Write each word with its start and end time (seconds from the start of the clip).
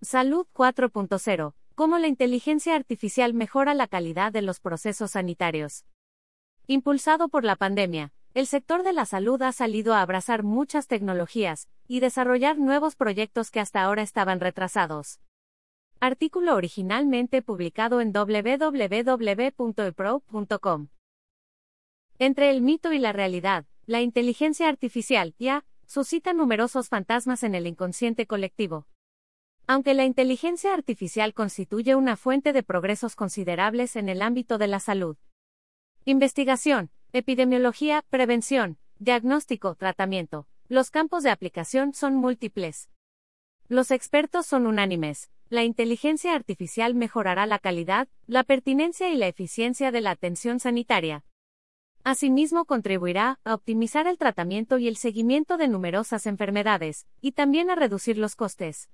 Salud 0.00 0.46
4.0. 0.54 1.54
Cómo 1.74 1.98
la 1.98 2.06
inteligencia 2.06 2.76
artificial 2.76 3.34
mejora 3.34 3.74
la 3.74 3.88
calidad 3.88 4.30
de 4.30 4.42
los 4.42 4.60
procesos 4.60 5.10
sanitarios. 5.12 5.84
Impulsado 6.68 7.28
por 7.28 7.42
la 7.42 7.56
pandemia, 7.56 8.12
el 8.32 8.46
sector 8.46 8.84
de 8.84 8.92
la 8.92 9.06
salud 9.06 9.42
ha 9.42 9.50
salido 9.50 9.94
a 9.94 10.02
abrazar 10.02 10.44
muchas 10.44 10.86
tecnologías 10.86 11.68
y 11.88 11.98
desarrollar 11.98 12.58
nuevos 12.58 12.94
proyectos 12.94 13.50
que 13.50 13.58
hasta 13.58 13.82
ahora 13.82 14.02
estaban 14.02 14.38
retrasados. 14.38 15.18
Artículo 15.98 16.54
originalmente 16.54 17.42
publicado 17.42 18.00
en 18.00 18.12
www.epro.com. 18.12 18.48
Entre 22.20 22.50
el 22.50 22.62
mito 22.62 22.92
y 22.92 23.00
la 23.00 23.12
realidad, 23.12 23.66
la 23.86 24.00
inteligencia 24.00 24.68
artificial, 24.68 25.34
ya, 25.40 25.64
suscita 25.86 26.34
numerosos 26.34 26.88
fantasmas 26.88 27.42
en 27.42 27.56
el 27.56 27.66
inconsciente 27.66 28.28
colectivo. 28.28 28.86
Aunque 29.70 29.92
la 29.92 30.06
inteligencia 30.06 30.72
artificial 30.72 31.34
constituye 31.34 31.94
una 31.94 32.16
fuente 32.16 32.54
de 32.54 32.62
progresos 32.62 33.14
considerables 33.14 33.96
en 33.96 34.08
el 34.08 34.22
ámbito 34.22 34.56
de 34.56 34.66
la 34.66 34.80
salud. 34.80 35.18
Investigación, 36.06 36.90
epidemiología, 37.12 38.02
prevención, 38.08 38.78
diagnóstico, 38.98 39.74
tratamiento. 39.74 40.48
Los 40.68 40.90
campos 40.90 41.22
de 41.22 41.28
aplicación 41.28 41.92
son 41.92 42.14
múltiples. 42.16 42.88
Los 43.68 43.90
expertos 43.90 44.46
son 44.46 44.66
unánimes. 44.66 45.30
La 45.50 45.64
inteligencia 45.64 46.34
artificial 46.34 46.94
mejorará 46.94 47.44
la 47.44 47.58
calidad, 47.58 48.08
la 48.26 48.44
pertinencia 48.44 49.10
y 49.10 49.18
la 49.18 49.28
eficiencia 49.28 49.90
de 49.90 50.00
la 50.00 50.12
atención 50.12 50.60
sanitaria. 50.60 51.26
Asimismo, 52.04 52.64
contribuirá 52.64 53.38
a 53.44 53.52
optimizar 53.52 54.06
el 54.06 54.16
tratamiento 54.16 54.78
y 54.78 54.88
el 54.88 54.96
seguimiento 54.96 55.58
de 55.58 55.68
numerosas 55.68 56.26
enfermedades, 56.26 57.06
y 57.20 57.32
también 57.32 57.68
a 57.68 57.74
reducir 57.74 58.16
los 58.16 58.34
costes. 58.34 58.88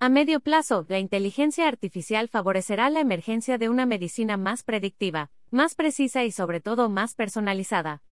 A 0.00 0.08
medio 0.08 0.38
plazo, 0.38 0.86
la 0.88 1.00
inteligencia 1.00 1.66
artificial 1.66 2.28
favorecerá 2.28 2.88
la 2.88 3.00
emergencia 3.00 3.58
de 3.58 3.68
una 3.68 3.84
medicina 3.84 4.36
más 4.36 4.62
predictiva, 4.62 5.32
más 5.50 5.74
precisa 5.74 6.22
y 6.22 6.30
sobre 6.30 6.60
todo 6.60 6.88
más 6.88 7.16
personalizada. 7.16 8.04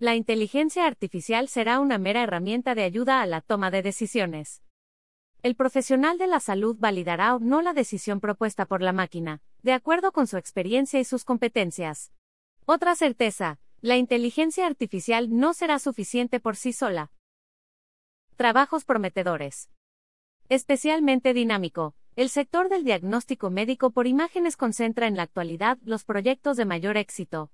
La 0.00 0.16
inteligencia 0.16 0.88
artificial 0.88 1.46
será 1.46 1.78
una 1.78 1.98
mera 1.98 2.24
herramienta 2.24 2.74
de 2.74 2.82
ayuda 2.82 3.22
a 3.22 3.26
la 3.26 3.42
toma 3.42 3.70
de 3.70 3.82
decisiones. 3.82 4.64
El 5.44 5.54
profesional 5.54 6.18
de 6.18 6.26
la 6.26 6.40
salud 6.40 6.76
validará 6.80 7.36
o 7.36 7.38
no 7.38 7.62
la 7.62 7.74
decisión 7.74 8.18
propuesta 8.18 8.66
por 8.66 8.82
la 8.82 8.92
máquina, 8.92 9.40
de 9.62 9.72
acuerdo 9.72 10.10
con 10.10 10.26
su 10.26 10.36
experiencia 10.36 10.98
y 10.98 11.04
sus 11.04 11.24
competencias. 11.24 12.12
Otra 12.66 12.96
certeza, 12.96 13.60
la 13.82 13.96
inteligencia 13.98 14.66
artificial 14.66 15.28
no 15.30 15.54
será 15.54 15.78
suficiente 15.78 16.40
por 16.40 16.56
sí 16.56 16.72
sola. 16.72 17.12
Trabajos 18.34 18.84
prometedores. 18.84 19.70
Especialmente 20.50 21.32
dinámico, 21.32 21.94
el 22.16 22.28
sector 22.28 22.68
del 22.68 22.84
diagnóstico 22.84 23.48
médico 23.50 23.90
por 23.90 24.06
imágenes 24.06 24.58
concentra 24.58 25.06
en 25.06 25.16
la 25.16 25.22
actualidad 25.22 25.78
los 25.84 26.04
proyectos 26.04 26.58
de 26.58 26.66
mayor 26.66 26.98
éxito. 26.98 27.50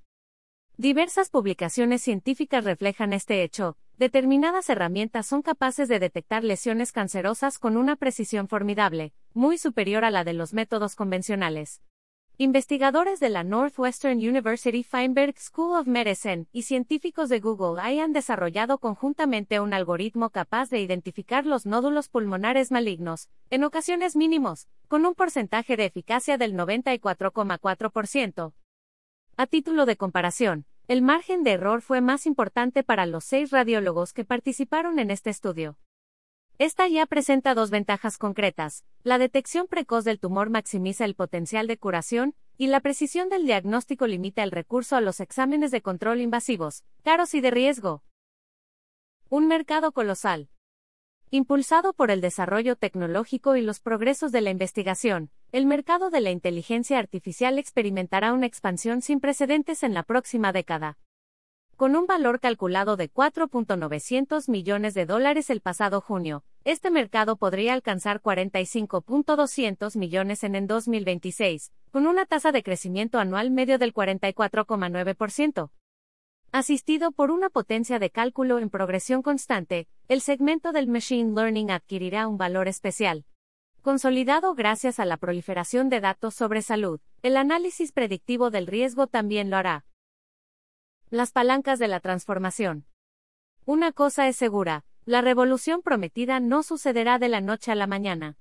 Diversas 0.77 1.31
publicaciones 1.31 2.03
científicas 2.03 2.65
reflejan 2.65 3.13
este 3.13 3.45
hecho, 3.45 3.77
determinadas 3.97 4.69
herramientas 4.71 5.27
son 5.27 5.43
capaces 5.43 5.89
de 5.89 6.01
detectar 6.01 6.43
lesiones 6.43 6.91
cancerosas 6.91 7.61
con 7.61 7.77
una 7.77 7.95
precisión 7.95 8.49
formidable, 8.49 9.13
muy 9.35 9.57
superior 9.57 10.05
a 10.05 10.11
la 10.11 10.25
de 10.25 10.33
los 10.33 10.53
métodos 10.53 10.97
convencionales. 10.97 11.81
Investigadores 12.43 13.21
de 13.21 13.29
la 13.29 13.45
Northwestern 13.45 14.17
University 14.17 14.83
Feinberg 14.83 15.39
School 15.39 15.79
of 15.79 15.87
Medicine 15.87 16.47
y 16.53 16.63
científicos 16.63 17.29
de 17.29 17.39
Google 17.39 17.79
hayan 17.83 18.15
desarrollado 18.15 18.79
conjuntamente 18.79 19.61
un 19.61 19.75
algoritmo 19.75 20.31
capaz 20.31 20.71
de 20.71 20.81
identificar 20.81 21.45
los 21.45 21.67
nódulos 21.67 22.09
pulmonares 22.09 22.71
malignos, 22.71 23.29
en 23.51 23.63
ocasiones 23.63 24.17
mínimos, 24.17 24.69
con 24.89 25.05
un 25.05 25.15
porcentaje 25.15 25.77
de 25.77 25.85
eficacia 25.85 26.39
del 26.39 26.55
94,4%. 26.55 28.55
A 29.37 29.47
título 29.47 29.85
de 29.85 29.99
comparación, 29.99 30.65
el 30.89 31.03
margen 31.03 31.43
de 31.43 31.51
error 31.51 31.83
fue 31.83 32.01
más 32.01 32.25
importante 32.25 32.83
para 32.83 33.05
los 33.05 33.25
seis 33.25 33.51
radiólogos 33.51 34.15
que 34.15 34.25
participaron 34.25 34.99
en 34.99 35.11
este 35.11 35.29
estudio. 35.29 35.77
Esta 36.61 36.87
ya 36.89 37.07
presenta 37.07 37.55
dos 37.55 37.71
ventajas 37.71 38.19
concretas. 38.19 38.85
La 39.03 39.17
detección 39.17 39.67
precoz 39.67 40.05
del 40.05 40.21
tumor 40.21 40.51
maximiza 40.51 41.07
el 41.07 41.15
potencial 41.15 41.67
de 41.67 41.79
curación, 41.79 42.35
y 42.59 42.67
la 42.67 42.81
precisión 42.81 43.31
del 43.31 43.47
diagnóstico 43.47 44.07
limita 44.07 44.43
el 44.43 44.51
recurso 44.51 44.95
a 44.95 45.01
los 45.01 45.21
exámenes 45.21 45.71
de 45.71 45.81
control 45.81 46.21
invasivos, 46.21 46.85
caros 47.03 47.33
y 47.33 47.41
de 47.41 47.51
riesgo. 47.51 48.03
Un 49.31 49.49
mercado 49.49 49.93
colosal. 49.93 50.51
Impulsado 51.31 51.95
por 51.95 52.11
el 52.11 52.21
desarrollo 52.21 52.77
tecnológico 52.77 53.57
y 53.57 53.63
los 53.63 53.81
progresos 53.81 54.31
de 54.31 54.43
la 54.43 54.51
investigación, 54.51 55.31
el 55.53 55.65
mercado 55.65 56.11
de 56.11 56.21
la 56.21 56.31
inteligencia 56.31 56.99
artificial 56.99 57.59
experimentará 57.59 58.35
una 58.35 58.45
expansión 58.45 59.01
sin 59.01 59.21
precedentes 59.21 59.83
en 59.83 59.95
la 59.95 60.03
próxima 60.03 60.53
década 60.53 60.99
con 61.81 61.97
un 61.97 62.07
valor 62.07 62.41
calculado 62.41 62.99
de 62.99 63.11
4.900 63.11 64.51
millones 64.51 64.93
de 64.93 65.07
dólares 65.07 65.49
el 65.49 65.63
pasado 65.63 66.03
junio. 66.03 66.45
Este 66.65 66.91
mercado 66.91 67.37
podría 67.37 67.73
alcanzar 67.73 68.21
45.200 68.21 69.97
millones 69.97 70.45
en 70.45 70.57
en 70.57 70.67
2026, 70.67 71.73
con 71.91 72.07
una 72.07 72.27
tasa 72.27 72.53
de 72.53 72.63
crecimiento 72.63 73.19
anual 73.19 73.51
medio 73.51 73.79
del 73.79 73.95
44,9%. 73.95 75.71
Asistido 76.53 77.13
por 77.13 77.31
una 77.31 77.49
potencia 77.49 77.99
de 77.99 78.11
cálculo 78.11 78.59
en 78.59 78.69
progresión 78.69 79.23
constante, 79.23 79.89
el 80.09 80.21
segmento 80.21 80.73
del 80.73 80.87
Machine 80.87 81.33
Learning 81.35 81.71
adquirirá 81.71 82.29
un 82.29 82.37
valor 82.37 82.69
especial. 82.69 83.25
Consolidado 83.81 84.55
gracias 84.55 85.01
a 85.01 85.07
la 85.07 85.17
proliferación 85.17 85.89
de 85.89 86.03
datos 86.03 86.35
sobre 86.35 86.61
salud, 86.61 87.01
el 87.23 87.39
análisis 87.39 87.93
predictivo 87.93 88.51
del 88.51 88.67
riesgo 88.67 89.07
también 89.07 89.49
lo 89.49 89.57
hará. 89.57 89.87
Las 91.13 91.33
palancas 91.33 91.81
de 91.81 91.89
la 91.89 91.99
transformación. 91.99 92.87
Una 93.65 93.91
cosa 93.91 94.29
es 94.29 94.37
segura, 94.37 94.85
la 95.05 95.23
revolución 95.23 95.83
prometida 95.83 96.39
no 96.39 96.63
sucederá 96.63 97.19
de 97.19 97.29
la 97.29 97.41
noche 97.41 97.73
a 97.73 97.75
la 97.75 97.89
mañana. 97.89 98.39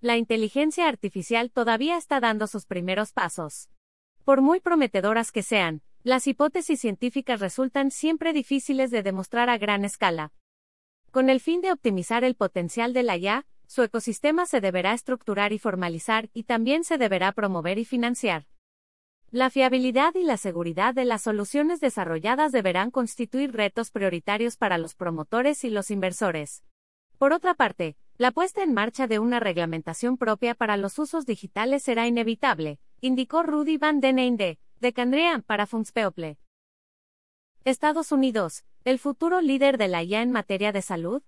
La 0.00 0.16
inteligencia 0.16 0.88
artificial 0.88 1.52
todavía 1.52 1.96
está 1.96 2.18
dando 2.18 2.48
sus 2.48 2.66
primeros 2.66 3.12
pasos. 3.12 3.70
Por 4.24 4.42
muy 4.42 4.58
prometedoras 4.58 5.30
que 5.30 5.44
sean, 5.44 5.80
las 6.02 6.26
hipótesis 6.26 6.80
científicas 6.80 7.38
resultan 7.38 7.92
siempre 7.92 8.32
difíciles 8.32 8.90
de 8.90 9.04
demostrar 9.04 9.48
a 9.48 9.56
gran 9.56 9.84
escala. 9.84 10.32
Con 11.12 11.30
el 11.30 11.38
fin 11.38 11.60
de 11.60 11.70
optimizar 11.70 12.24
el 12.24 12.34
potencial 12.34 12.94
de 12.94 13.04
la 13.04 13.16
IA, 13.16 13.46
su 13.68 13.84
ecosistema 13.84 14.44
se 14.46 14.60
deberá 14.60 14.92
estructurar 14.92 15.52
y 15.52 15.60
formalizar 15.60 16.30
y 16.32 16.42
también 16.42 16.82
se 16.82 16.98
deberá 16.98 17.30
promover 17.30 17.78
y 17.78 17.84
financiar. 17.84 18.48
La 19.30 19.50
fiabilidad 19.50 20.14
y 20.14 20.24
la 20.24 20.38
seguridad 20.38 20.94
de 20.94 21.04
las 21.04 21.20
soluciones 21.20 21.80
desarrolladas 21.80 22.50
deberán 22.50 22.90
constituir 22.90 23.52
retos 23.52 23.90
prioritarios 23.90 24.56
para 24.56 24.78
los 24.78 24.94
promotores 24.94 25.64
y 25.64 25.70
los 25.70 25.90
inversores. 25.90 26.64
Por 27.18 27.34
otra 27.34 27.52
parte, 27.52 27.98
la 28.16 28.30
puesta 28.32 28.62
en 28.62 28.72
marcha 28.72 29.06
de 29.06 29.18
una 29.18 29.38
reglamentación 29.38 30.16
propia 30.16 30.54
para 30.54 30.78
los 30.78 30.98
usos 30.98 31.26
digitales 31.26 31.82
será 31.82 32.06
inevitable, 32.06 32.78
indicó 33.02 33.42
Rudy 33.42 33.76
Van 33.76 34.00
den 34.00 34.18
Einde, 34.18 34.58
de 34.80 34.92
Candrea 34.94 35.38
para 35.40 35.66
Fundspeople. 35.66 36.38
Estados 37.64 38.12
Unidos, 38.12 38.64
el 38.84 38.98
futuro 38.98 39.42
líder 39.42 39.76
de 39.76 39.88
la 39.88 40.02
IA 40.02 40.22
en 40.22 40.32
materia 40.32 40.72
de 40.72 40.80
salud. 40.80 41.22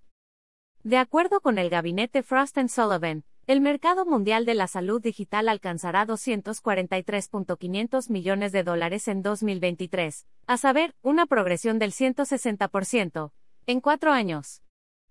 De 0.84 0.96
acuerdo 0.96 1.42
con 1.42 1.58
el 1.58 1.68
gabinete 1.68 2.22
Frost 2.22 2.56
Sullivan, 2.68 3.24
el 3.50 3.60
mercado 3.60 4.06
mundial 4.06 4.44
de 4.44 4.54
la 4.54 4.68
salud 4.68 5.02
digital 5.02 5.48
alcanzará 5.48 6.06
243.500 6.06 8.08
millones 8.08 8.52
de 8.52 8.62
dólares 8.62 9.08
en 9.08 9.24
2023, 9.24 10.28
a 10.46 10.56
saber, 10.56 10.94
una 11.02 11.26
progresión 11.26 11.80
del 11.80 11.90
160%, 11.90 13.32
en 13.66 13.80
cuatro 13.80 14.12
años. 14.12 14.62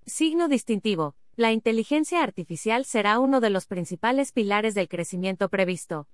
Signo 0.06 0.48
distintivo, 0.48 1.18
la 1.36 1.52
inteligencia 1.52 2.24
artificial 2.24 2.86
será 2.86 3.20
uno 3.20 3.42
de 3.42 3.50
los 3.50 3.66
principales 3.66 4.32
pilares 4.32 4.74
del 4.74 4.88
crecimiento 4.88 5.50
previsto. 5.50 6.08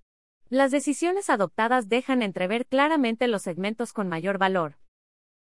Las 0.50 0.72
decisiones 0.72 1.30
adoptadas 1.30 1.90
dejan 1.90 2.24
entrever 2.24 2.66
claramente 2.66 3.28
los 3.28 3.44
segmentos 3.44 3.94
con 3.94 4.10
mayor 4.10 4.40
valor. 4.40 4.80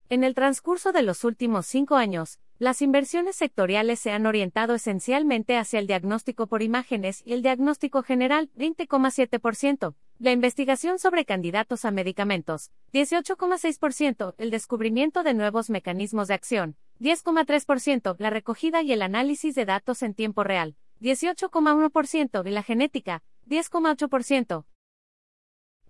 En 0.09 0.25
el 0.25 0.35
transcurso 0.35 0.91
de 0.91 1.05
los 1.05 1.23
últimos 1.23 1.67
cinco 1.67 1.95
años, 1.95 2.41
las 2.59 2.83
inversiones 2.83 3.35
sectoriales 3.35 3.99
se 3.99 4.13
han 4.13 4.27
orientado 4.27 4.75
esencialmente 4.75 5.57
hacia 5.57 5.81
el 5.81 5.89
diagnóstico 5.89 6.47
por 6.47 6.63
imágenes 6.63 7.23
y 7.25 7.33
el 7.33 7.43
diagnóstico 7.43 8.03
general, 8.05 8.49
20,7%, 8.57 9.95
la 10.21 10.31
investigación 10.31 11.01
sobre 11.01 11.25
candidatos 11.25 11.85
a 11.85 11.91
medicamentos, 11.91 12.71
18,6%, 12.93 14.35
el 14.39 14.51
descubrimiento 14.51 15.25
de 15.25 15.35
nuevos 15.35 15.69
mecanismos 15.69 16.29
de 16.29 16.35
acción, 16.35 16.77
10,3%, 17.01 18.15
la 18.19 18.31
recogida 18.31 18.83
y 18.83 18.93
el 18.93 19.03
análisis 19.03 19.57
de 19.57 19.65
datos 19.65 20.03
en 20.03 20.15
tiempo 20.15 20.45
real, 20.45 20.77
18,1%, 21.01 22.47
y 22.47 22.51
la 22.51 22.63
genética, 22.63 23.25
10,8%. 23.49 24.65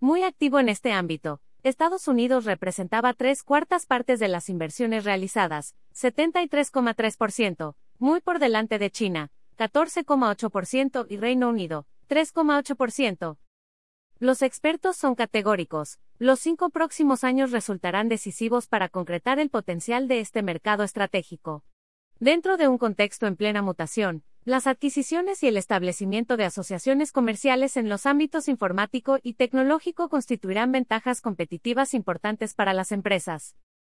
Muy 0.00 0.22
activo 0.22 0.58
en 0.58 0.70
este 0.70 0.92
ámbito, 0.92 1.40
Estados 1.64 2.08
Unidos 2.08 2.44
representaba 2.44 3.14
tres 3.14 3.42
cuartas 3.42 3.86
partes 3.86 4.20
de 4.20 4.28
las 4.28 4.50
inversiones 4.50 5.04
realizadas, 5.04 5.74
73,3%, 5.94 7.74
muy 7.98 8.20
por 8.20 8.38
delante 8.38 8.78
de 8.78 8.90
China, 8.90 9.30
14,8% 9.56 11.06
y 11.08 11.16
Reino 11.16 11.48
Unido, 11.48 11.86
3,8%. 12.10 13.38
Los 14.18 14.42
expertos 14.42 14.98
son 14.98 15.14
categóricos. 15.14 16.00
Los 16.18 16.40
cinco 16.40 16.68
próximos 16.68 17.24
años 17.24 17.50
resultarán 17.50 18.10
decisivos 18.10 18.66
para 18.66 18.90
concretar 18.90 19.38
el 19.38 19.48
potencial 19.48 20.06
de 20.06 20.20
este 20.20 20.42
mercado 20.42 20.84
estratégico. 20.84 21.64
Dentro 22.20 22.58
de 22.58 22.68
un 22.68 22.76
contexto 22.76 23.26
en 23.26 23.36
plena 23.36 23.62
mutación, 23.62 24.22
las 24.44 24.66
adquisiciones 24.66 25.42
y 25.42 25.48
el 25.48 25.56
establecimiento 25.56 26.36
de 26.36 26.44
asociaciones 26.44 27.12
comerciales 27.12 27.78
en 27.78 27.88
los 27.88 28.04
ámbitos 28.04 28.48
informático 28.48 29.18
y 29.22 29.34
tecnológico 29.34 30.10
constituirán 30.10 30.70
ventajas 30.70 31.22
competitivas 31.22 31.94
importantes 31.94 32.52
para 32.52 32.74
las 32.74 32.92
empresas. 32.92 33.56